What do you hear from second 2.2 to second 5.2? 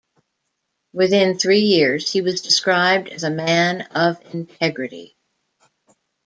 was described as a man of integrity.